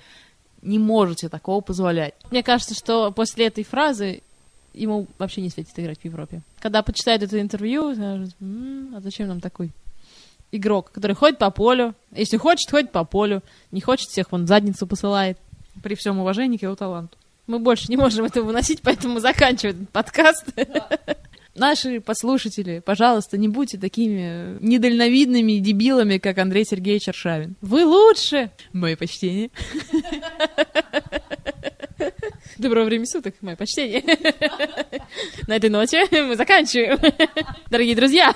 не 0.62 0.78
может 0.78 1.18
себе 1.18 1.28
такого 1.28 1.60
позволять. 1.60 2.14
Мне 2.30 2.42
кажется, 2.42 2.74
что 2.74 3.12
после 3.12 3.48
этой 3.48 3.64
фразы 3.64 4.22
ему 4.74 5.06
вообще 5.18 5.40
не 5.40 5.50
светит 5.50 5.78
играть 5.78 6.00
в 6.00 6.04
Европе. 6.04 6.42
Когда 6.60 6.82
почитает 6.82 7.22
это 7.22 7.40
интервью, 7.40 7.94
скажет, 7.94 8.34
«М, 8.40 8.94
а 8.94 9.00
зачем 9.00 9.28
нам 9.28 9.40
такой 9.40 9.70
игрок, 10.52 10.90
который 10.92 11.16
ходит 11.16 11.38
по 11.38 11.50
полю? 11.50 11.94
Если 12.12 12.36
хочет, 12.36 12.70
ходит 12.70 12.92
по 12.92 13.04
полю. 13.04 13.42
Не 13.72 13.80
хочет, 13.80 14.08
всех 14.08 14.32
вон 14.32 14.46
задницу 14.46 14.86
посылает. 14.86 15.38
При 15.82 15.94
всем 15.94 16.18
уважении 16.20 16.56
к 16.56 16.62
его 16.62 16.76
таланту. 16.76 17.16
Мы 17.46 17.58
больше 17.58 17.86
не 17.88 17.96
можем 17.96 18.24
это 18.24 18.42
выносить, 18.42 18.80
поэтому 18.82 19.20
заканчиваем 19.20 19.76
этот 19.82 19.90
подкаст. 19.90 20.46
Наши 21.54 22.00
послушатели, 22.00 22.82
пожалуйста, 22.84 23.36
не 23.38 23.48
будьте 23.48 23.78
такими 23.78 24.58
недальновидными 24.60 25.58
дебилами, 25.58 26.18
как 26.18 26.38
Андрей 26.38 26.64
Сергеевич 26.64 27.08
Аршавин. 27.08 27.54
Вы 27.60 27.84
лучше! 27.84 28.50
Мое 28.72 28.96
почтение. 28.96 29.50
Доброго 32.58 32.84
времени 32.84 33.06
суток, 33.06 33.34
мое 33.40 33.56
почтение. 33.56 34.02
На 35.48 35.56
этой 35.56 35.70
ноте 35.70 36.06
мы 36.10 36.36
заканчиваем. 36.36 36.98
Дорогие 37.70 37.96
друзья, 37.96 38.34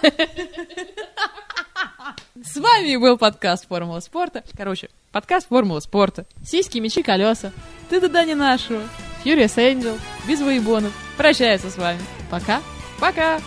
С 2.43 2.57
вами 2.57 2.97
был 2.97 3.19
подкаст 3.19 3.67
«Формула 3.69 4.01
спорта». 4.01 4.43
Короче, 4.57 4.89
подкаст 5.13 5.49
«Формула 5.49 5.81
спорта». 5.81 6.27
сиськи, 6.45 6.79
мечи, 6.79 7.03
колеса. 7.03 7.53
Ты 7.91 8.01
туда 8.01 8.25
не 8.25 8.35
нашего. 8.35 8.83
Furious 9.25 9.57
Angel. 9.57 9.99
Без 10.27 10.41
воебонов. 10.41 10.93
Прощается 11.17 11.71
с 11.71 11.77
вами. 11.77 12.01
Пока. 12.31 12.63
Пока! 13.01 13.41